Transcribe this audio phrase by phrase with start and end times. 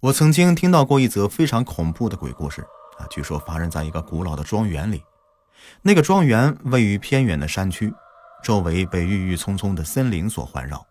[0.00, 2.62] 我曾经听到过一则非常恐怖的鬼故事
[2.98, 5.02] 啊，据说发生在一个古老的庄园里。
[5.82, 7.92] 那个庄园位于偏远的山区，
[8.40, 10.86] 周围被郁郁葱葱的森林所环绕。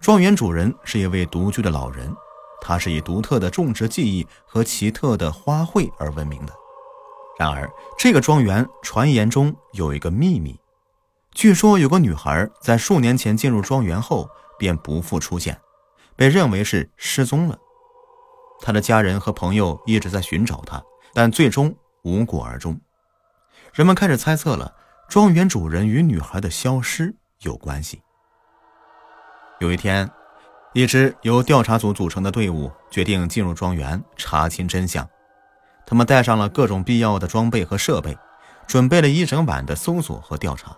[0.00, 2.12] 庄园主人是一位独居的老人，
[2.60, 6.52] 他是以独特的种植技艺和奇特的花卉而闻名的。
[7.38, 10.58] 然而，这个庄园传言中有一个秘密，
[11.32, 15.60] 据说有个女孩在数年前进入庄园后便不复出现，
[16.16, 17.56] 被认为是失踪了。
[18.60, 20.82] 他的家人和朋友一直在寻找他，
[21.14, 22.78] 但最终无果而终。
[23.72, 24.74] 人们开始猜测了，
[25.08, 28.02] 庄园主人与女孩的消失有关系。
[29.60, 30.10] 有一天，
[30.72, 35.08] 一支由调查组组成的队伍决定进入庄园查清真相。
[35.86, 38.16] 他们带上了各种必要的装备和设备，
[38.66, 40.76] 准备了一整晚的搜索和调查。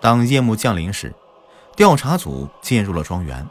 [0.00, 1.14] 当夜幕降临时，
[1.74, 3.46] 调查组进入了庄园。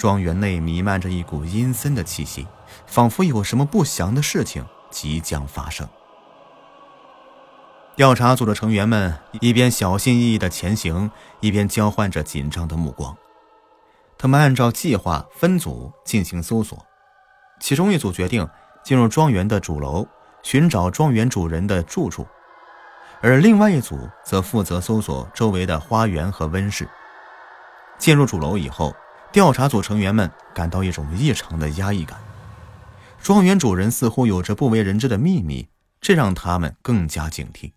[0.00, 2.46] 庄园内弥漫着一股阴森的气息，
[2.86, 5.86] 仿佛有什么不祥的事情即将发生。
[7.96, 13.14] 调查组的成员们一边小心翼翼地前行，一边交换着紧张的目光。
[14.16, 16.78] 他们按照计划分组进行搜索，
[17.60, 18.48] 其中一组决定
[18.82, 20.06] 进入庄园的主楼，
[20.42, 22.26] 寻找庄园主人的住处，
[23.20, 26.88] 而另外一组则负责搜索周围的花园和温室。
[27.98, 28.96] 进入主楼以后。
[29.32, 32.18] 调查组成员们感到一种异常的压抑感，
[33.22, 35.68] 庄园主人似乎有着不为人知的秘密，
[36.00, 37.72] 这让他们更加警惕。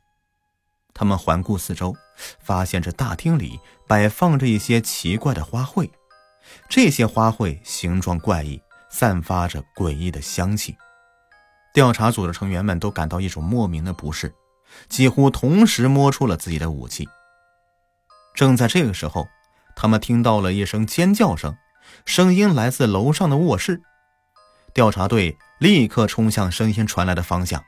[0.95, 1.95] 他们环顾四周，
[2.39, 5.89] 发现这大厅里摆放着一些奇怪的花卉，
[6.67, 8.59] 这些花卉形状怪异，
[8.89, 10.75] 散发着诡异的香气。
[11.71, 14.33] 调查组的成员们都感到一种莫名的不适，
[14.89, 17.07] 几乎同时摸出了自己的武器。
[18.33, 19.27] 正在这个时候。
[19.75, 21.55] 他们听到了一声尖叫声，
[22.05, 23.81] 声音来自楼上的卧室。
[24.73, 27.63] 调查队立刻冲向声音传来的方向，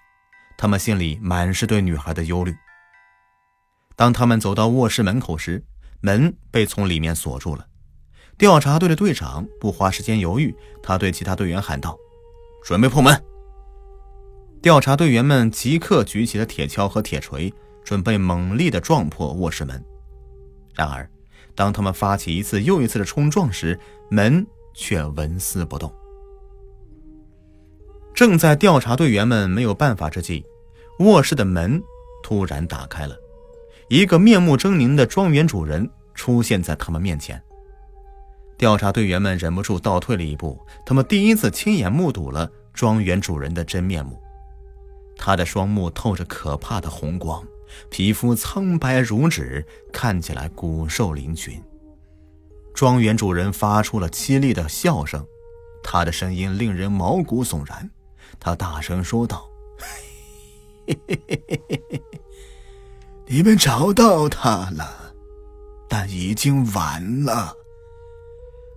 [0.57, 2.55] 他们心里满是对女孩的忧虑。
[3.95, 5.63] 当他们走到卧室门口时，
[6.01, 7.65] 门被从里面锁住了。
[8.37, 10.53] 调查队的队长不花时间犹豫，
[10.83, 11.97] 他对其他队员喊道
[12.65, 13.23] ：“准备破门！”
[14.61, 17.53] 调查队员们即刻举起了铁锹和铁锤，
[17.83, 19.81] 准备猛力地撞破卧室门。
[20.73, 21.09] 然而，
[21.55, 23.79] 当他们发起一次又一次的冲撞时，
[24.09, 25.91] 门却纹丝不动。
[28.13, 30.45] 正在调查队员们没有办法之际，
[30.99, 31.81] 卧室的门
[32.23, 33.15] 突然打开了，
[33.89, 37.41] 一个面目狰狞的庄园主人出现在他们面前。
[38.57, 44.21] 调查队员们忍不住倒退了一步，他们第一次亲眼目睹了庄园主人的真面目。
[45.17, 47.45] 他的双目透着可怕的红光。
[47.89, 51.59] 皮肤苍白如纸，看起来骨瘦嶙峋。
[52.73, 55.25] 庄园主人发出了凄厉的笑声，
[55.83, 57.89] 他的声音令人毛骨悚然。
[58.39, 59.49] 他大声说道
[63.27, 65.13] ：“你们找到他了，
[65.87, 67.55] 但已经晚了。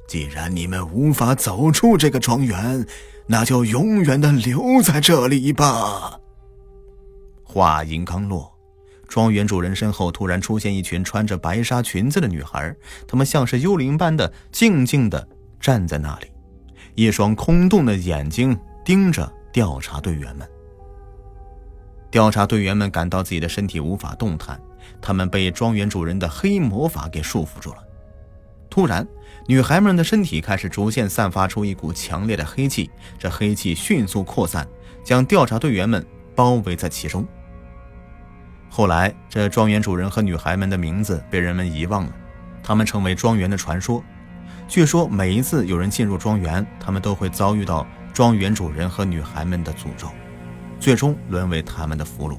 [0.06, 2.86] 既然你们无法走出这个庄园，
[3.26, 6.20] 那就永远的留在这里吧。”
[7.42, 8.57] 话音刚落。
[9.08, 12.72] 庄园主人身后突然出现一群穿着白纱裙子的女孩，
[13.06, 15.26] 她们像是幽灵般的静静地
[15.58, 16.26] 站在那里，
[16.94, 20.46] 一双空洞的眼睛盯着调查队员们。
[22.10, 24.60] 调查队员们感到自己的身体无法动弹，
[25.00, 27.78] 他们被庄园主人的黑魔法给束缚住了。
[28.70, 29.06] 突然，
[29.46, 34.68] 女孩们的身体开始逐渐散发出一股强烈的黑气，这黑气迅速扩散，
[35.02, 36.04] 将调查队员们
[36.34, 37.26] 包围在其中。
[38.70, 42.12] 后来，这庄园主人和女孩们的名字被人们遗忘了，
[42.62, 44.02] 他们成为庄园的传说。
[44.68, 50.08] 据说每一次有人进入庄园，他们都会遭遇到庄园主人和女孩们的诅咒，
[50.78, 52.38] 最终沦为他们的俘虏。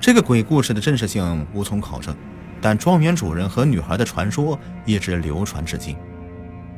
[0.00, 2.16] 这个鬼故事的真实性无从考证，
[2.60, 5.96] 但庄园主人和女孩的传说一直流传至今。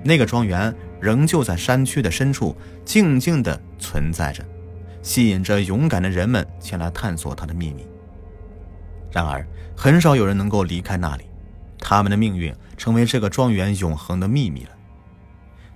[0.03, 2.57] 那个庄园仍旧在山区的深处
[2.87, 4.43] 静静地存在着。
[5.03, 7.87] 吸引着勇敢的人们前来探索它的秘密。
[9.11, 11.25] 然而，很少有人能够离开那里，
[11.79, 14.71] 他们的命运成为这个庄园永恒的秘密了。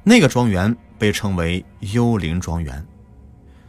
[0.03, 2.87] 那个庄园被称为幽灵庄园。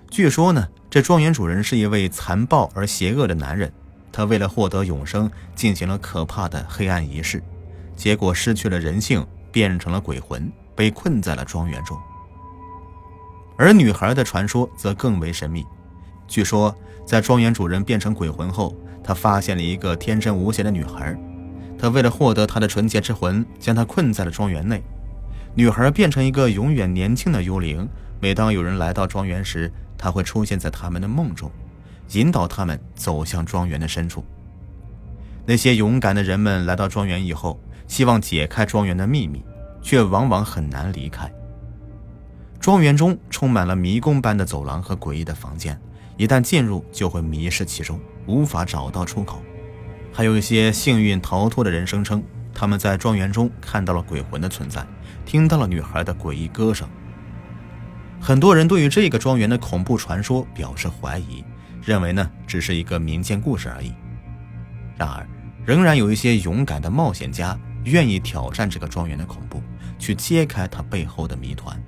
[0.10, 3.72] 据说呢，这庄园主人是一位残暴而邪恶的男人，
[4.12, 7.42] 他为了获得永生，进行了可怕的黑暗仪式，
[7.96, 11.98] 结果失去了人性，变成了鬼魂，被困在了庄园中。
[13.58, 15.66] 而女孩的传说则更为神秘。
[16.28, 16.76] 据说，
[17.06, 21.18] 在庄园主人变成鬼魂后，他发现了一个天真无邪的女孩。
[21.78, 24.82] 他为了获得她的纯洁之魂，将她困在了庄园内。
[25.54, 27.88] 女孩变成一个永远年轻的幽灵。
[28.22, 31.52] 每当有人来到庄园时，她会出现在他们的梦中，
[32.14, 34.24] 引导他们走向庄园的深处。
[35.46, 39.44] 那些勇敢的人们来到庄园以后，希望解开庄园的秘密，
[39.82, 41.32] 却往往很难离开。
[42.66, 45.80] 庄园中充满了迷宫般的走廊和诡异的房间，
[46.18, 49.40] 一旦进入就会迷失其中，无法找到出口。
[50.12, 52.24] 还有一些幸运逃脱的人声称，
[52.56, 54.84] 他们在庄园中看到了鬼魂的存在，
[55.28, 56.90] 听到了女孩的诡异歌声。
[58.20, 61.46] 很多人对于这个庄园的恐怖传说表示怀疑，
[61.84, 63.94] 认为呢只是一个民间故事而已。
[64.98, 65.24] 然而，
[65.64, 69.62] 仍然有一些勇敢的冒险家愿意挑战这个庄园的恐怖，
[70.00, 71.80] 去揭开它背后的谜团。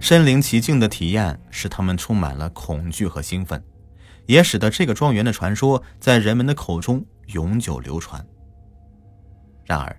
[0.00, 3.62] 身临其境的体验使他们充满了恐惧和兴奋，
[4.26, 8.24] 也使得这个庄园的传说在人们的口中永久流传。
[9.64, 9.94] 然而，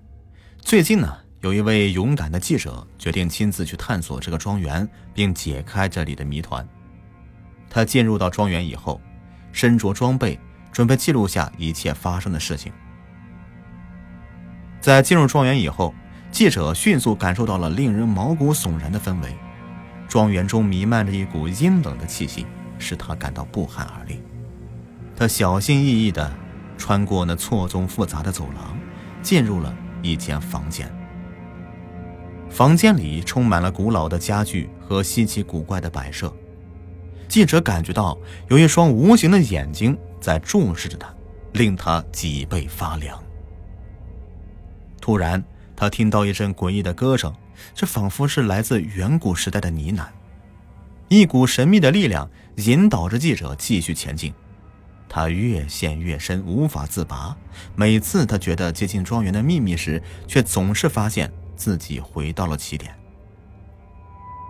[0.60, 6.68] 最近呢，有一位勇敢的记者决定亲自去探索这个庄园，并解开这里的谜团。
[7.70, 9.00] 他进入到庄园以后，
[9.52, 10.40] 身着装备。
[10.72, 12.72] 准备记录下一切发生的事情。
[14.80, 15.94] 在进入庄园以后，
[16.32, 19.36] 记者迅速感受到了令人毛骨悚然的氛围。
[20.10, 22.46] 庄园中弥漫着一股阴冷的气息，
[22.78, 24.22] 使他感到不寒而栗。
[25.16, 26.30] 他小心翼翼地
[26.78, 28.78] 穿过那错综复杂的走廊，
[29.22, 30.94] 进入了一间房间。
[32.50, 36.34] 房间里充满了古老的家具和稀奇古怪的摆设。
[37.30, 38.18] 记者感觉到
[38.50, 39.98] 有一双无形的眼睛。
[40.22, 41.08] 在注视着他，
[41.54, 43.18] 令他脊背发凉。
[45.00, 45.42] 突然，
[45.78, 47.34] 他听到一阵诡异的歌声，
[47.74, 50.06] 这仿佛是来自远古时代的呢喃。
[51.08, 54.34] 一股神秘的力量引导着记者继续前进，
[55.08, 57.36] 他越陷越深，无法自拔。
[57.76, 62.94] 每次他觉得接近庄园的秘密时，却总是发现自己回到了起点。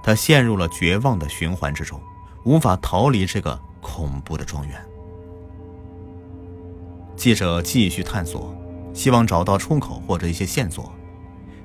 [0.04, 2.02] 他陷入了绝望的循环之中，
[2.44, 4.86] 无法逃离这个恐怖的庄园。
[7.16, 8.56] 记者继续探索，
[8.94, 10.94] 希望找到出口或者一些线索。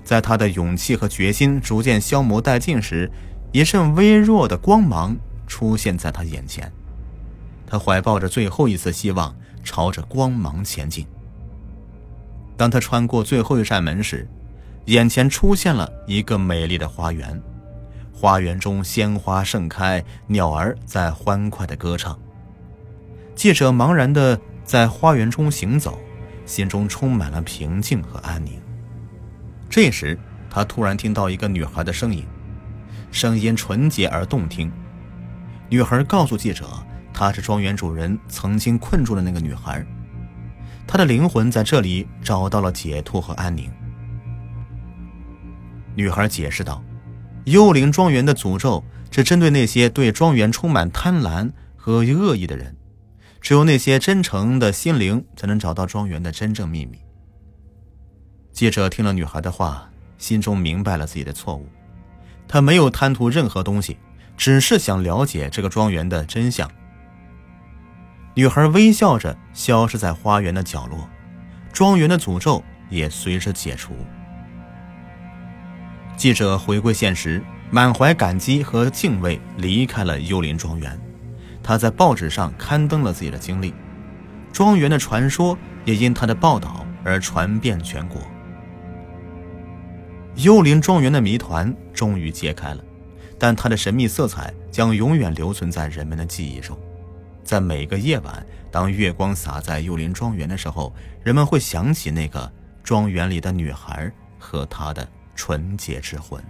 [0.04, 3.10] 在他的勇气和决心逐渐消磨殆尽时，
[3.52, 5.16] 一阵微弱的光芒
[5.46, 6.70] 出现在他眼前。
[7.66, 9.34] 他怀抱着最后一丝希望，
[9.64, 11.06] 朝着光芒前进。
[12.56, 14.28] 当他穿过最后一扇门时，
[14.84, 17.42] 眼前出现了一个美丽的花园。
[18.12, 22.16] 花园中鲜花盛开，鸟儿在欢快地歌唱。
[23.34, 24.38] 记者茫然地。
[24.64, 25.98] 在花园中行走，
[26.46, 28.63] 心中充满了平静和安宁。
[29.69, 30.19] 这时，
[30.49, 32.25] 他突然听到一个女孩的声音，
[33.11, 34.70] 声音纯洁而动听。
[35.69, 36.66] 女孩告诉记者，
[37.12, 39.84] 她是庄园主人曾经困住的那个女孩，
[40.87, 43.70] 她的灵魂在这里找到了解脱和安宁。
[45.96, 46.82] 女孩解释道
[47.46, 52.76] ：“幽灵庄园的诅咒是针对那些对庄园充满贪婪和恶意的人。”
[53.40, 56.99] 只有那些真诚的心灵才能找到庄园的真正秘密。
[58.54, 61.68] 记者听了女孩的话，心中明白了自己的错误。
[62.46, 63.98] 他没有贪图任何东西，
[64.36, 66.70] 只是想了解这个庄园的真相。
[68.34, 71.08] 女孩微笑着消失在花园的角落，
[71.72, 73.92] 庄园的诅咒也随之解除。
[76.16, 77.42] 记者回归现实，
[77.72, 80.96] 满怀感激和敬畏，离开了幽灵庄园。
[81.61, 83.75] 他在报纸上刊登了自己的经历，
[84.52, 88.23] 庄园的传说也因他的报道而传遍全国。
[90.37, 92.85] 幽灵庄园的谜团终于揭开了，
[93.38, 96.76] 但它的神秘色彩将永远留存在人们的记忆中。
[97.45, 102.50] 在每个夜晚，当月光洒在幽灵庄园的时候，人们会想起那个
[102.83, 106.43] 庄园里的女孩和她的纯洁之魂。